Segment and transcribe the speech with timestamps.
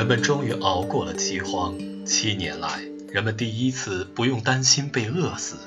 [0.00, 1.76] 人们终于熬过了饥荒。
[2.06, 2.80] 七年来，
[3.10, 5.58] 人们第一次不用担心被饿死，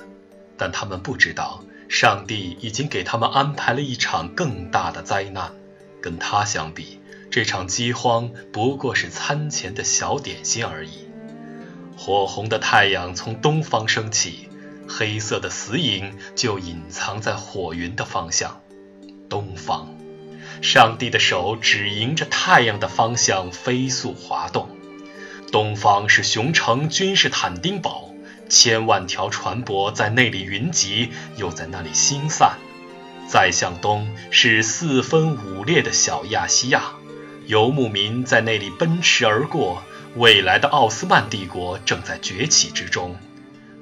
[0.58, 5.54] 但他们不知道，上帝已经给他们安排了一场更大的灾难。
[6.02, 7.00] 跟他相比，
[7.30, 11.08] 这场饥荒不过是餐前的小点心而已。
[11.96, 14.50] 火红的太阳从东方升起，
[14.88, 18.62] 黑色的死影就隐藏在火云的方向。
[19.30, 19.93] 东方，
[20.64, 24.70] 上帝的手指迎着太阳的方向飞速滑动。
[25.52, 28.16] 东方是熊城君士坦丁堡，
[28.48, 32.58] 千万条船舶在那里云集，又在那里星散。
[33.28, 36.94] 再向东是四分五裂的小亚细亚，
[37.46, 39.84] 游牧民在那里奔驰而过。
[40.16, 43.18] 未来的奥斯曼帝国正在崛起之中。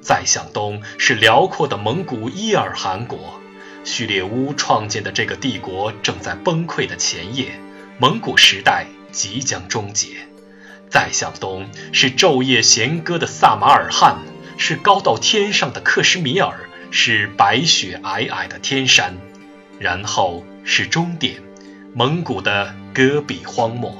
[0.00, 3.40] 再向东是辽阔的蒙古伊尔汗国，
[3.84, 7.58] 序列乌创建的这个帝国正在崩溃的前夜，
[7.98, 10.08] 蒙古时代即将终结。
[10.88, 14.18] 再向东是昼夜弦歌的萨马尔罕，
[14.58, 19.16] 是高到天上的克什米尔，是白雪皑皑的天山，
[19.78, 21.36] 然后是终点，
[21.94, 23.96] 蒙古的戈壁荒漠。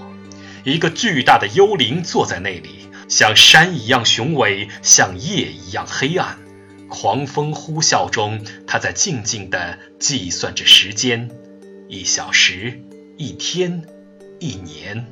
[0.65, 6.39] 一个巨大的幽灵坐在那里，像山一样雄伟，像夜一样黑暗。
[6.93, 11.31] 狂风呼啸中，他在静静地计算着时间：
[11.89, 12.83] 一小时，
[13.17, 13.83] 一天，
[14.39, 15.07] 一年。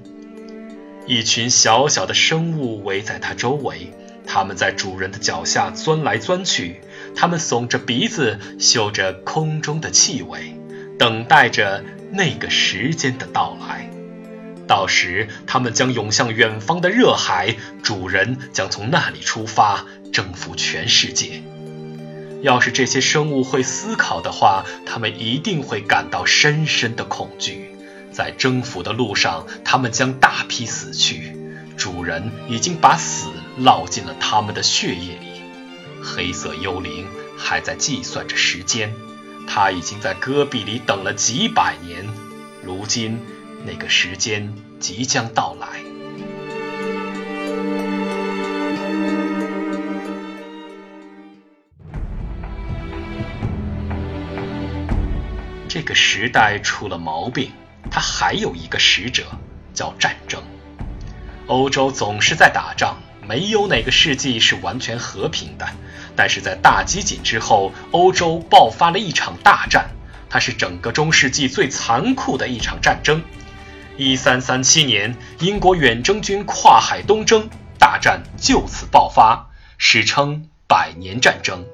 [1.06, 3.94] 一群小小的生物围在他周围，
[4.26, 6.82] 他们在主人的脚下钻来钻去，
[7.16, 10.54] 他们耸着鼻子，嗅着空中的气味，
[10.98, 13.90] 等待着那个时间的到来。
[14.68, 21.42] 到时，他们将涌向远方的热海，主人将从那里出发，征服全世界。
[22.42, 27.74] 要是这些生物会思考的话，他们一定会感到深深的恐惧。
[28.12, 31.36] 在征服的路上，他们将大批死去。
[31.76, 35.42] 主人已经把死烙进了他们的血液里。
[36.02, 37.06] 黑色幽灵
[37.38, 38.92] 还在计算着时间，
[39.46, 42.06] 他已经在戈壁里等了几百年，
[42.64, 43.18] 如今。
[43.66, 45.68] 那个时间即将到来。
[55.80, 57.52] 这个时代出了毛病，
[57.90, 59.24] 它还有一个使者，
[59.72, 60.42] 叫战争。
[61.46, 65.66] 欧洲总是在打仗，没有哪个世纪是完全和平的。
[66.14, 69.88] 但是在大饥馑之后，欧洲爆发了一场大战，
[70.28, 73.22] 它是整个中世纪最残酷的一场战争。
[73.96, 77.48] 一三三七年，英国远征军跨海东征，
[77.78, 79.48] 大战就此爆发，
[79.78, 81.64] 史称百年战争。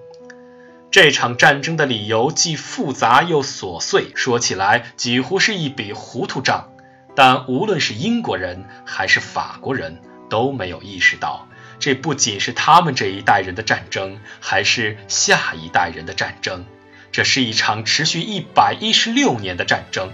[0.97, 6.71] 这场战争的理由既复杂又琐碎，说起来几乎是一笔糊涂账。
[7.15, 11.49] 但无论是英国人还是法国人，都没有意识到，
[11.79, 16.65] 这不仅是他们这一代人的战争，还是下一代人的战争。
[17.13, 20.11] 这是一场持续一百一十六年的战争。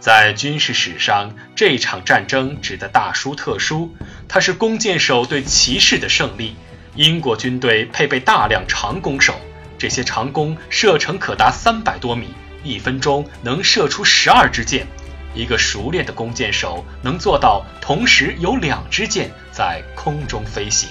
[0.00, 3.94] 在军事史上，这场战争指的大书特书，
[4.28, 6.56] 它是弓箭手对骑士的胜利。
[6.94, 9.38] 英国军队配备大量长弓手，
[9.78, 12.28] 这些长弓射程可达三百多米，
[12.62, 14.86] 一分钟能射出十二支箭。
[15.34, 20.88] 一个熟练的弓箭手能做到同时有两支箭在空中飞行，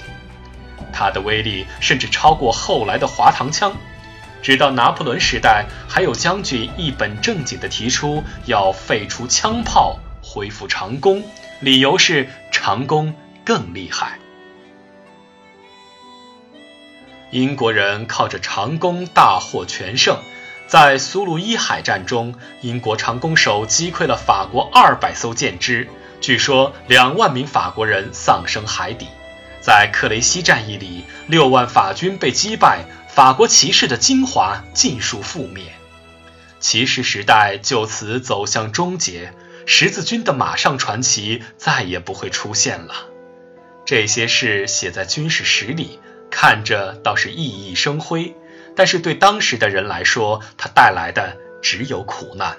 [0.94, 3.76] 它的威力甚至超过后来的滑膛枪。
[4.44, 11.24] 直到拿破仑时代，还有将军一本正经地提出要废除枪炮，恢复长弓，
[11.62, 14.20] 理由是长弓更厉害。
[17.36, 20.20] 英国人靠着长弓大获全胜，
[20.68, 25.90] 在苏鲁伊海战中，英国长弓手击溃了法国二百艘舰只，
[26.22, 29.08] 据说两万名法国人丧生海底。
[29.60, 32.86] 在克雷西战役里，六万法军被击败。
[33.10, 35.74] 法国骑士的精华尽数覆灭，
[36.62, 39.34] 骑士时代就此走向终结。
[39.66, 42.94] 十字军的马上传奇再也不会出现了。
[43.86, 46.00] 这些事写在军事史里，
[46.30, 48.36] 看着倒是熠熠生辉，
[48.76, 52.58] 但是对当时的人来说，它带来的只有苦难。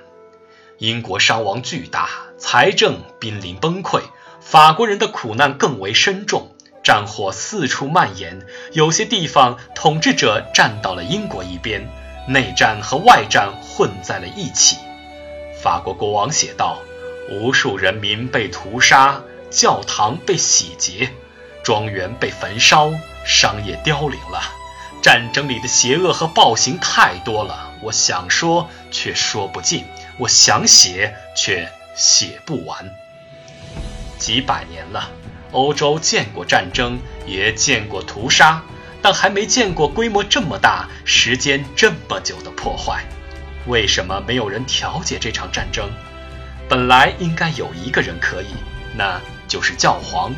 [0.78, 2.08] 英国伤亡巨大，
[2.38, 4.02] 财政濒临崩溃，
[4.40, 6.52] 法国人的苦难更为深重。
[6.82, 11.88] 战火四处蔓延，有些地方统治者站到了英国一边，
[12.28, 14.76] 内战和外战混在了一起。
[15.60, 16.78] 法国国王写道
[17.28, 19.20] ：“无数人民被屠杀，
[19.50, 21.10] 教堂被洗劫，
[21.64, 22.92] 庄园被焚烧，
[23.26, 24.40] 商业凋零了。
[25.02, 29.84] 战争里的邪恶和暴行太多了，我想说却说不尽，
[30.18, 32.90] 我想写却写不完。
[34.18, 35.10] 几百年了。”
[35.52, 38.62] 欧洲见过战争，也见过屠杀，
[39.00, 43.04] 但还没见过规模这么大、时间这么久的破坏。
[43.66, 45.88] 为什么没有人调解这场战争？
[46.68, 48.54] 本来应该有一个人可以，
[48.96, 50.34] 那就是教皇。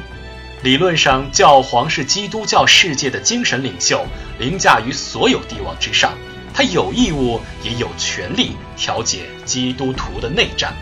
[0.60, 4.04] 理论上，教皇是基督教世界的精神领袖，
[4.40, 6.12] 凌驾于所有帝王之上。
[6.52, 10.74] 他有义务，也有权利调解基督徒的内战。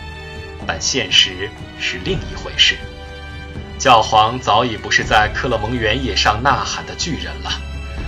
[0.66, 2.78] 但现实是另一回事。
[3.78, 7.52] 教皇早已不是在克勒蒙原野上呐喊的巨人了。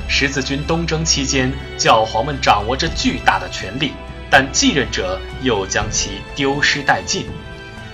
[0.09, 3.93] 十字军东征期间，教皇们掌握着巨大的权力，
[4.31, 7.27] 但继任者又将其丢失殆尽。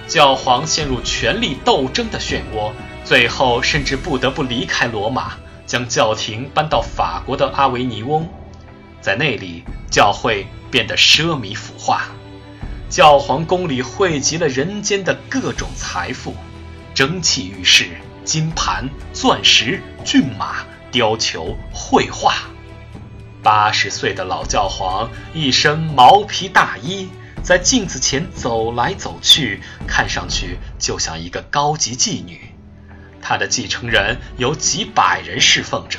[0.06, 2.70] 教皇陷入权力斗争的漩涡，
[3.05, 5.35] 最后甚至不得不离开罗马，
[5.67, 8.27] 将教廷搬到法国的阿维尼翁，
[9.03, 12.06] 在那里，教会变得奢靡腐化。
[12.89, 16.35] 教皇宫里汇集了人间的各种财富，
[16.95, 17.89] 蒸汽浴室、
[18.25, 22.35] 金盘、钻石、骏马、貂裘、绘画。
[23.43, 27.11] 八十岁的老教皇一身毛皮大衣，
[27.43, 32.54] 在镜子前走来走去，看上去就像一个高级妓女。
[33.25, 35.99] 他的继承人有几百人侍奉着，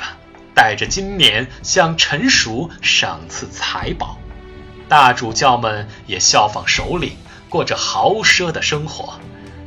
[0.54, 4.16] 带着金冕向臣属赏赐财宝。
[4.88, 7.16] 大主教们也效仿首领，
[7.48, 9.18] 过着豪奢的生活。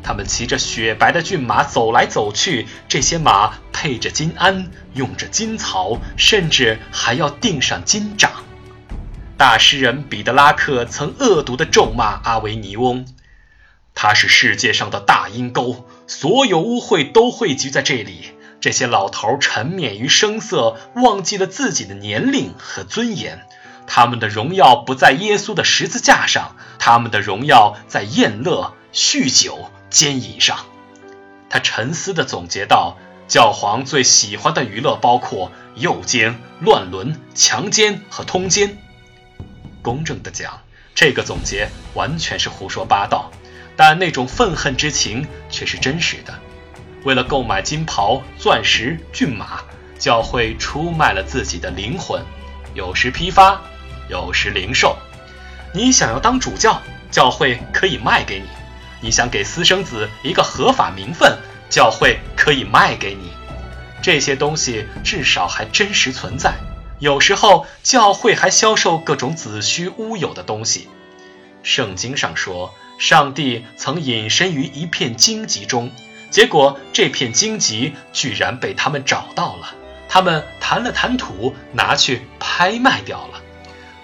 [0.02, 8.32] 他们骑着雪白的骏马走来走去，这些马配着金鞍，用着金槽，甚至还要钉上金掌。
[9.36, 13.06] 大诗人彼得拉克曾恶毒地咒骂阿维尼翁
[13.94, 18.32] ：“他是世界上的大阴沟，所有污秽都汇聚在这里。
[18.60, 23.46] 这些老头沉湎于声色，忘记了自己的年龄和尊严。”
[23.86, 30.66] 他们的荣耀不在耶稣的十字架上，他们的荣耀在宴乐、酗酒、奸淫上。
[31.48, 32.98] 他沉思地总结道
[33.30, 38.78] ：“教皇最喜欢的娱乐包括诱奸、乱伦、强奸和通奸。”
[39.82, 40.62] 公正地讲，
[40.94, 43.32] 这个总结完全是胡说八道，
[43.80, 46.38] 但那种愤恨之情却是真实的。
[47.06, 49.62] 为了购买金袍、钻石、骏马，
[49.98, 52.22] 教会出卖了自己的灵魂，
[52.74, 53.62] 有时批发。
[54.10, 54.98] 有时零售，
[55.74, 58.48] 你想要当主教，教会可以卖给你；
[59.00, 61.38] 你想给私生子一个合法名分，
[61.70, 63.32] 教会可以卖给你。
[64.02, 66.56] 这些东西至少还真实存在。
[67.00, 70.90] 有时候，教会还销售各种子虚乌有的东西。
[71.64, 75.90] 圣经上说，上帝曾隐身于一片荆棘中，
[76.30, 79.74] 结果这片荆棘居然被他们找到了。
[80.10, 83.42] 他们弹了弹土，拿去拍卖掉了。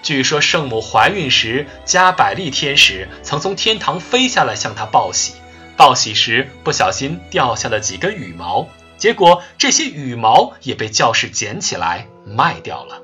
[0.02, 5.34] 据说圣母怀孕时，加百利天使曾从天堂飞下来向她报喜。
[5.76, 8.66] 报喜时不小心掉下了几根羽毛，
[8.96, 13.02] 结果这些羽毛也被教士捡起来卖掉了。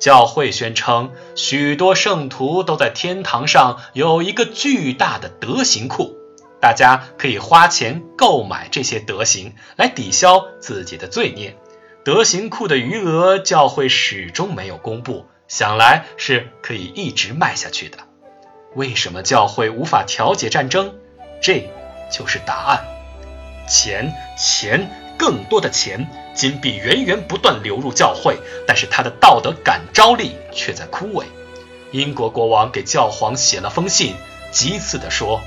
[0.00, 6.16] 教会宣称，许多圣徒都在天堂上有一个巨大的德行库，
[6.58, 11.56] 大家可以花钱购买这些德行来抵消自己的罪孽。
[12.02, 15.26] 德行库的余额，教会始终没有公布。
[15.48, 17.98] 想来是可以一直卖下去的。
[18.74, 20.94] 为什么教会无法调解战争？
[21.42, 21.68] 这
[22.10, 22.84] 就是答案。
[23.68, 24.88] 钱，钱，
[25.18, 26.08] 更多的钱，
[26.40, 31.26] 金币源源不断流入教会，但是他的道德感召力却在枯萎。
[31.90, 34.14] 英国国王给教皇写了封信，
[34.50, 35.42] 急刺地说：“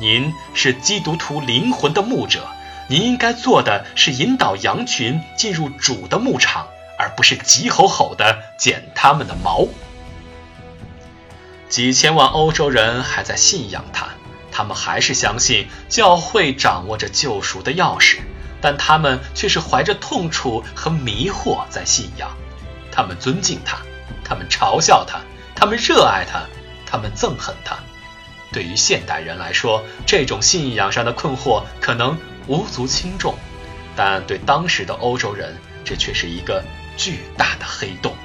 [0.00, 2.46] 您是基督徒灵魂的牧者，
[2.88, 9.66] 您应该做的是引导羊群进入主的牧场。”而不是急吼吼地剪他们的毛。
[11.68, 14.10] 几千万欧洲人还在信仰他，
[14.52, 18.20] 他们还是相信教会掌握着救赎的钥匙，
[18.60, 22.30] 但他们却是怀着痛楚和迷惑在信仰。
[22.90, 23.78] 他们尊敬他，
[24.24, 25.20] 他们嘲笑他，
[25.54, 26.42] 他们热爱他，
[26.86, 27.76] 他们憎恨他。
[28.52, 33.34] 对于现代人来说，这种信仰上的困惑可能无足轻重，
[33.94, 36.62] 但对当时的欧洲人，这却是一个。
[36.98, 38.16] 巨大的黑洞，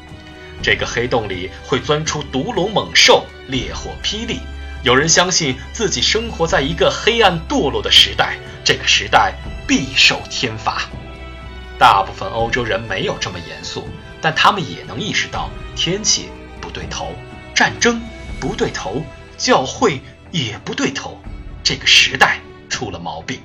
[0.64, 4.40] 这个黑洞里会钻出毒龙猛兽，烈火霹雳。
[4.82, 9.34] 有人相信自己生活在一个黑暗堕落的时代，这个时代
[9.72, 10.82] 必受天罚。
[11.80, 13.88] 大部分欧洲人没有这么严肃，
[14.22, 16.28] 但他们也能意识到天气
[16.60, 17.13] 不对头，
[17.56, 18.01] 战争
[18.38, 19.01] 不对头，
[19.38, 21.18] 教会也不对头，
[21.63, 23.40] 这个时代出了毛病。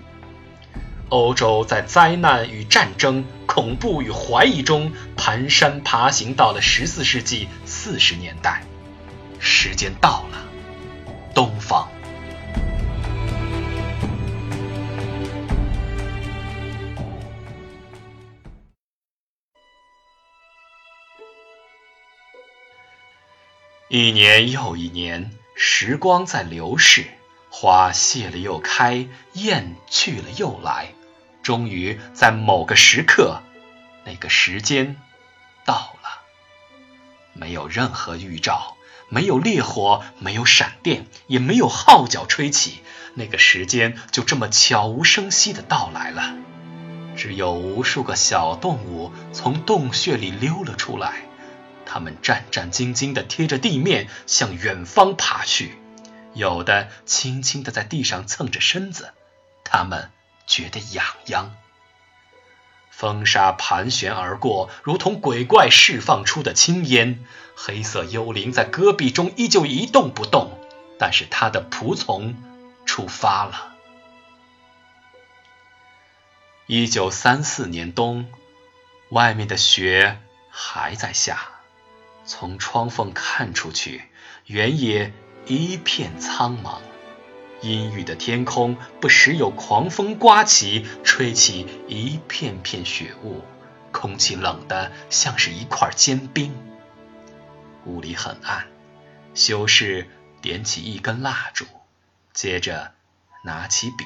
[1.11, 8.65] 欧洲在灾难与战争、恐怖与怀疑中蹒跚爬行，到了十四世纪四十年代，
[9.39, 10.39] 时间到了，
[11.33, 11.89] 东方。
[23.99, 27.07] 一年又一年，时光在流逝，
[27.49, 30.89] 花谢了又开，雁去了又来。
[31.43, 33.41] 终于在某个时刻，
[34.05, 34.99] 那个时间
[35.65, 36.21] 到了。
[37.33, 38.77] 没有任何预兆，
[39.09, 42.83] 没有烈火，没有闪电，也没有号角吹起，
[43.15, 46.37] 那个时间就这么悄无声息的到来了。
[47.17, 51.26] 只有无数个小动物从洞穴里溜了出来。
[51.87, 55.79] 他们战战兢兢地贴着地面向远方爬去，
[56.35, 59.15] 有的轻轻地在地上蹭着身子，
[59.65, 60.11] 他们
[60.47, 61.57] 觉得痒痒。
[62.91, 67.25] 风沙盘旋而过，如同鬼怪释放出的青烟。
[67.55, 70.59] 黑色幽灵在戈壁中依旧一动不动，
[70.99, 72.35] 但是他的仆从
[72.85, 73.75] 出发了。
[76.67, 78.31] 一九三四年冬，
[79.11, 81.51] 外面的雪还在下。
[82.27, 84.05] 从窗缝看出去，
[84.47, 85.13] 原野
[85.47, 86.81] 一片苍茫，
[87.61, 93.43] 阴郁的天空不时有狂风刮起，吹起一片片雪雾，
[93.93, 96.55] 空气冷得像是一块坚冰。
[97.85, 98.67] 屋里很暗，
[99.35, 100.11] 修士
[100.43, 101.65] 点起一根蜡烛，
[102.33, 102.93] 接着
[103.45, 104.05] 拿起笔，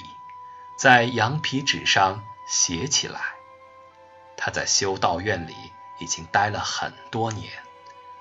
[0.78, 3.20] 在羊皮纸上写起来。
[4.36, 5.54] 他在修道院里
[5.98, 7.50] 已经待了很多年。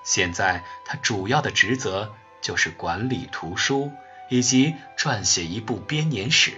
[0.04, 3.92] 现在他主要的职责就是管理图书
[4.30, 6.54] 以及撰写一部编年史。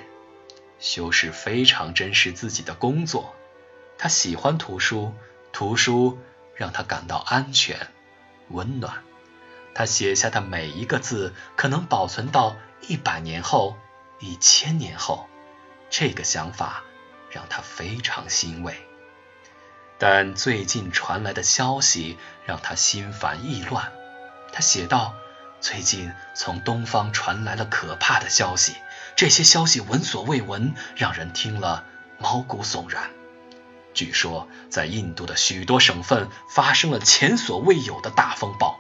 [0.79, 3.35] 修士非常珍视自己的工作，
[3.97, 5.13] 他喜欢图书，
[5.51, 6.19] 图书
[6.55, 7.87] 让他感到安全、
[8.49, 9.03] 温暖。
[9.73, 12.57] 他写下的每一个字可能保存到
[12.87, 13.77] 一百年后、
[14.19, 15.27] 一千年后，
[15.89, 16.83] 这个想法
[17.29, 18.75] 让他非常欣慰。
[20.03, 23.91] 但最近传来的消息让他心烦意乱。
[24.51, 25.13] 他写道
[25.61, 28.73] ：“最近从东方传来了可怕的消息，
[29.15, 31.85] 这些消息闻所未闻，让人听了
[32.17, 33.11] 毛骨悚然。
[33.93, 38.79] 据说，在印度的许多省份发生了前所未有的大风暴，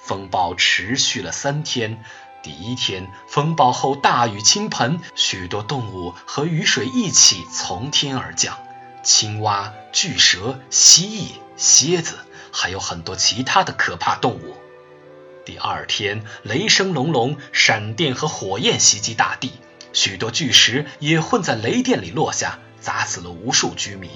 [0.00, 2.04] 风暴持续了三天。
[2.44, 8.56] 第一天，风暴后大雨倾盆，许多动物和雨水一起从天而降。”
[9.02, 12.18] 青蛙、巨蛇、蜥蜴、蝎子，
[12.52, 14.56] 还有很多其他的可怕动物。
[15.44, 19.52] 第二天，雷声隆隆，闪电和火焰袭击大地，
[19.92, 24.10] 许多巨石也混在雷电里落下，砸死了无数居民。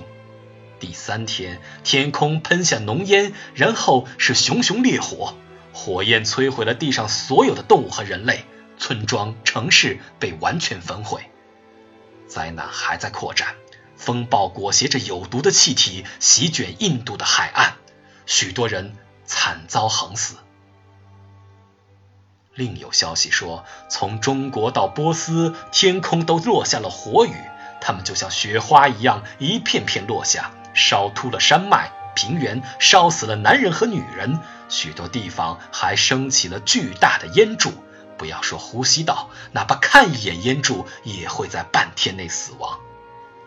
[0.78, 5.34] 第三天，天空喷下浓烟，然后是熊熊烈火，
[5.72, 8.44] 火焰摧毁了地上所有的动物和人类，
[8.78, 11.30] 村庄、城市被完全焚毁。
[12.28, 13.54] 灾难还在扩展。
[13.96, 17.74] 风暴裹挟着有毒的气体席卷印度的海岸，
[18.26, 20.36] 许多人惨遭横死。
[22.54, 27.34] 另有消息说，从中国到波斯，天空都落下了火雨，
[27.80, 34.38] 它们就像雪花一样，一片片落下，烧秃了山脉、平原，烧死了男人和女人。
[34.68, 37.72] 许多地方还升起了巨大的烟柱，
[38.16, 42.78] 不要说呼吸道，哪怕看一眼烟柱，也会在半天内死亡。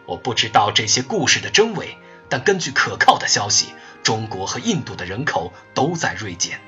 [0.07, 1.97] 我不知道这些故事的真伪，
[2.29, 3.73] 但根据可靠的消息，
[4.03, 6.59] 中国和印度的人口都在锐减。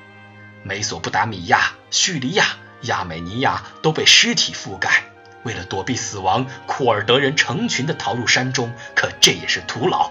[0.62, 2.44] 美索不达米亚、叙利亚、
[2.82, 5.04] 亚美尼亚都被尸体覆盖。
[5.42, 10.10] 为了躲避死亡，库尔德人成群地逃入山中，可这也是徒劳。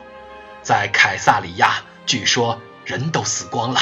[0.63, 3.79] 在凯撒里亚，据说人都死光了。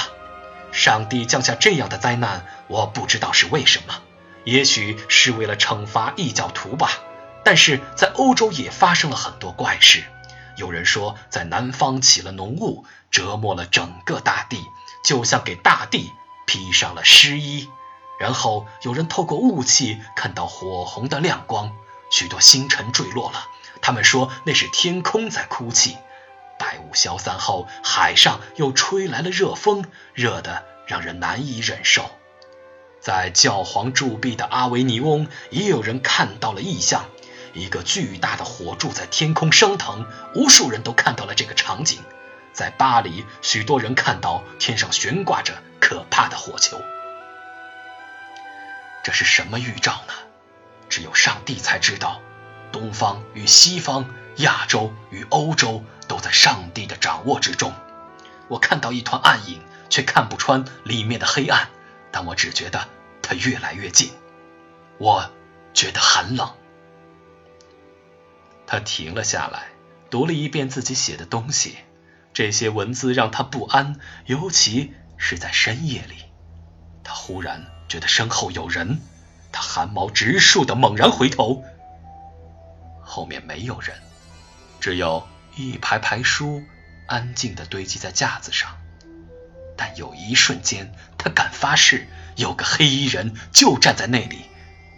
[0.74, 4.02] 上帝降下这样的灾难，我不知道是为什么，
[4.44, 6.92] 也许是为了惩罚异教徒吧。
[7.48, 10.04] 但是在欧洲也发生了很多怪事，
[10.58, 14.66] 有人说在南方起了浓雾，折磨了整个大地，
[15.06, 16.12] 就像给大地
[16.46, 17.70] 披上了湿衣。
[18.20, 21.72] 然后有人透过雾气看到火红的亮光，
[22.12, 23.48] 许多星辰坠落了。
[23.82, 25.96] 他们说那是天空在哭泣。
[26.60, 32.12] 白雾消散后，海上又吹来了热风，热得让人难以忍受。
[33.00, 37.06] 在教皇铸币的阿维尼翁，也有人看到了异象。
[37.58, 42.04] 一个巨大的火柱在天空升腾，无数人都看到了这个场景。
[42.54, 46.80] 在巴黎，许多人看到天上悬挂着可怕的火球。
[49.04, 50.14] 这是什么预兆呢？
[50.88, 52.22] 只有上帝才知道。
[52.72, 54.06] 东方与西方，
[54.38, 57.74] 亚洲与欧洲，都在上帝的掌握之中。
[58.50, 61.70] 我看到一团暗影，却看不穿里面的黑暗，
[62.12, 62.88] 但我只觉得
[63.22, 64.12] 它越来越近。
[64.98, 65.32] 我
[65.74, 66.57] 觉得很冷。
[68.68, 69.70] 他停了下来，
[70.12, 71.78] 读了一遍自己写的东西。
[72.34, 73.96] 这些文字让他不安，
[74.26, 76.26] 尤其是在深夜里。
[77.04, 79.00] 他忽然觉得身后有人，
[79.52, 81.64] 他汗毛直竖的猛然回头，
[83.02, 83.96] 后面没有人，
[84.82, 86.62] 只有一排排书
[87.08, 88.78] 安静的堆积在架子上。
[89.78, 94.42] 但有一瞬间，他敢发誓，有个黑衣人就站在那里，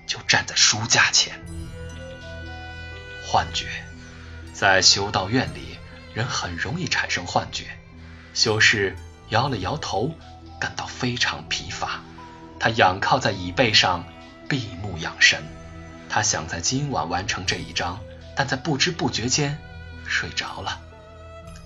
[0.07, 1.39] 就站在书架前。
[3.31, 3.67] 幻觉，
[4.53, 5.77] 在修道院里，
[6.15, 7.65] 人很容易产生幻觉。
[8.33, 8.95] 修士
[9.29, 10.15] 摇了摇头，
[10.59, 12.01] 感到非常疲乏。
[12.59, 14.03] 他仰靠在椅背上，
[14.47, 15.43] 闭目养神。
[16.09, 17.99] 他想在今晚完成这一章，
[18.35, 19.59] 但在不知不觉间
[20.07, 20.81] 睡着了。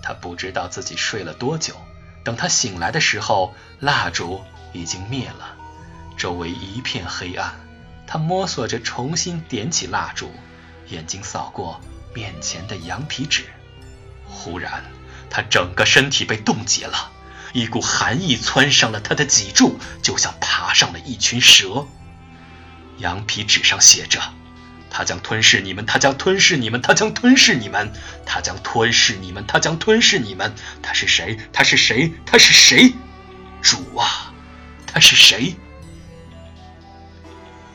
[0.02, 1.76] 他不知道自己睡了多久。
[2.24, 4.44] 等他醒来的时候，蜡烛
[4.74, 5.56] 已经灭了，
[6.18, 7.54] 周围一片黑暗。
[8.06, 10.30] 他摸索着重新点起蜡烛，
[10.88, 11.80] 眼睛扫过
[12.14, 13.44] 面前的羊皮纸。
[14.26, 14.84] 忽然，
[15.30, 17.10] 他整个身体被冻结了，
[17.52, 21.86] 一股寒意窜上了他的脊柱，就像爬上了一群蛇。
[22.98, 24.20] 羊皮纸上写着。
[24.96, 27.92] 他将吞噬你们，他将吞噬你们，他将吞噬你们，
[28.24, 30.54] 他将吞噬你们，他将吞噬你们。
[30.80, 31.36] 他是谁？
[31.52, 32.12] 他是谁？
[32.24, 32.94] 他是谁？
[33.60, 34.32] 主啊，
[34.86, 35.56] 他是谁？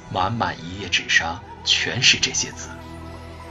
[0.10, 2.70] 满满一页纸上全是这些字。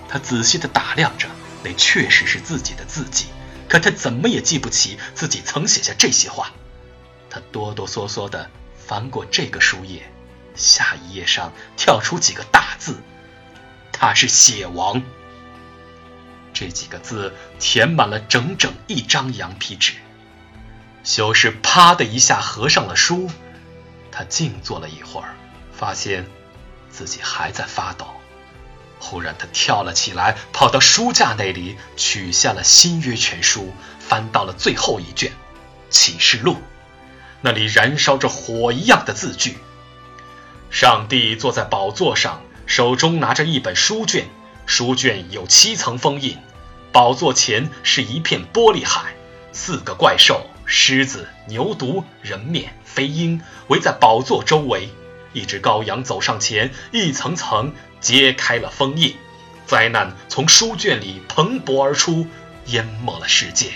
[0.09, 1.29] 他仔细的打量着，
[1.63, 3.27] 那确实是自己的字迹，
[3.69, 6.51] 可他怎么也记不起自己曾写下这些话。
[7.29, 10.11] 他哆哆嗦嗦的翻过这个书页，
[10.55, 12.97] 下一页上跳出几个大字。
[13.93, 15.03] 他是血王，
[16.55, 19.95] 这几个字填满了整整一张羊皮纸。
[21.05, 23.31] 修士啪的一下合上了书，
[24.11, 25.35] 他静坐了一会儿，
[25.73, 26.27] 发现
[26.91, 28.07] 自己还在发抖。
[29.01, 33.63] 忽然，他跳了起来，跑到书架那里，取下了《新约全书》，
[34.01, 35.31] 翻到了最后一卷
[35.91, 36.55] 《启示录》，
[37.41, 39.59] 那里燃烧着火一样的字句。
[40.71, 42.43] 上帝坐在宝座上。
[42.67, 44.27] 手中拿着一本书卷，
[44.67, 46.37] 书卷有七层封印。
[46.93, 49.15] 宝座前是一片玻璃海，
[49.53, 54.91] 四个怪兽——狮子、牛犊、人面、飞鹰——围在宝座周围。
[55.33, 59.17] 一只羔羊走上前，一层层揭开了封印。
[59.67, 62.27] 灾难从书卷里蓬勃而出，
[62.67, 63.73] 淹没了世界。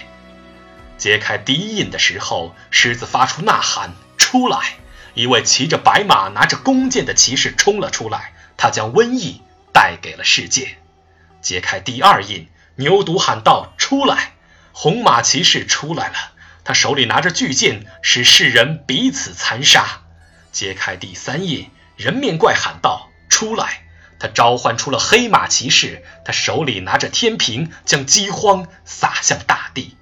[0.96, 4.76] 揭开第一印的时候，狮子发出呐喊：“出来！”
[5.14, 8.32] 一位骑着白马、拿着弓箭的骑士冲了出来。
[8.56, 10.78] 他将瘟疫带给了世界。
[11.40, 14.32] 揭开第二印，牛犊喊道：“出来！”
[14.72, 16.14] 红马骑士出来了，
[16.64, 20.02] 他手里拿着巨剑，使世人彼此残杀。
[20.52, 23.82] 揭开第三印，人面怪喊道：“出来！”
[24.22, 29.96] 他召唤出了黑马骑士，他手里拿着天平，将饥荒撒向大地。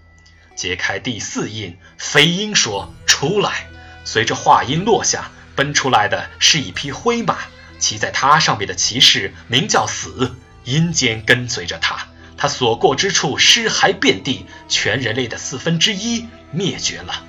[0.55, 3.67] 揭开第四印，飞鹰说：“出来！”
[4.05, 7.39] 随着话音落下，奔出来的是一匹灰马。
[7.79, 17.25] 骑在他上面的骑士名叫死，阴间跟随着他，他所过之处尸骸遍地，全人类的四分之一灭绝了。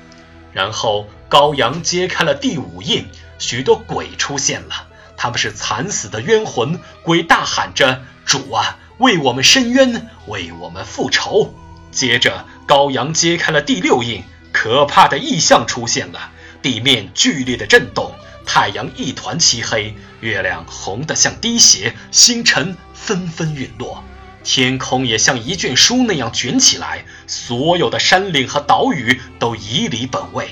[0.51, 3.08] 然后羔羊揭开了第五印，
[3.39, 4.89] 许多鬼出现了，
[5.21, 11.53] 他们是惨死的冤魂，鬼大喊着：“主啊，为我们伸冤，为我们复仇。”
[11.93, 16.31] 接着羔羊揭开了第六印，可怕的异象出现了，
[16.63, 18.15] 地面剧烈的震动。
[18.47, 24.03] 太阳一团漆黑，月亮红得像滴血，星辰纷纷陨落，
[24.43, 30.49] 天空也像一卷书那样卷起来，所有的山岭和岛屿都移离本位。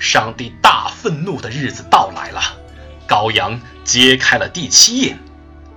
[0.00, 2.40] 上帝大愤怒的日子到来了，
[3.08, 5.16] 羔羊揭开了第七印，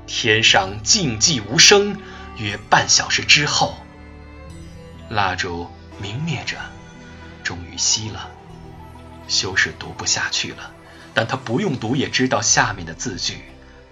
[0.07, 1.99] 天上静寂无声。
[2.37, 3.77] 约半小时之后，
[5.09, 5.69] 蜡烛
[6.01, 6.57] 明灭着，
[7.43, 8.29] 终于熄了。
[9.27, 10.71] 修士读不下去了。
[11.13, 13.35] 但他不用读也知道下面的字句，《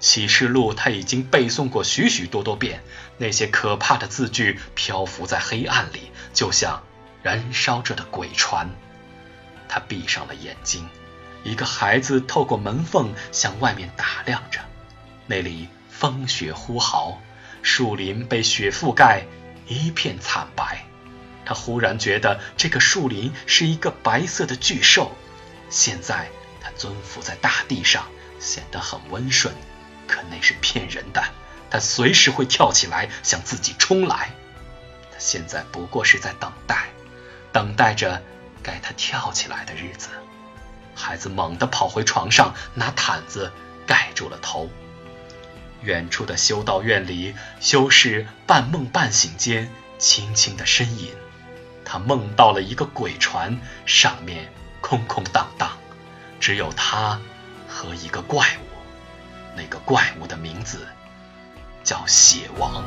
[0.01, 2.83] 启示录》他已经背诵过许许多多遍。
[3.17, 6.83] 那些可怕的字句漂浮在黑暗里，就像
[7.21, 8.69] 燃烧着的鬼船。
[9.69, 10.85] 他闭上了眼睛。
[11.43, 14.59] 一个孩子透过门缝向外面打量着，
[15.27, 17.21] 那里风雪呼号，
[17.61, 19.25] 树林被雪覆盖，
[19.67, 20.85] 一片惨白。
[21.45, 25.11] 他忽然觉得这个树林是一个白色的巨兽。
[25.69, 26.29] 现在。
[26.65, 28.07] 他蹲伏在大地上，
[28.39, 29.53] 显得很温顺，
[30.07, 31.21] 可那是骗人的。
[31.69, 34.29] 他随时会跳起来向自己冲来。
[35.11, 36.87] 他现在不过是在等待，
[37.51, 38.23] 等待着
[38.63, 40.07] 该他跳起来的日子。
[40.95, 43.51] 孩子猛地跑回床上，拿毯子
[43.85, 44.69] 盖住了头。
[45.81, 51.13] 远处的修道院里，修士半梦半醒间轻轻的呻吟。
[51.83, 55.77] 他梦到了一个鬼船，上面空空荡荡。
[56.39, 57.19] 只有他
[57.67, 60.87] 和一个怪物，那个怪物的名字
[61.83, 62.83] 叫血王。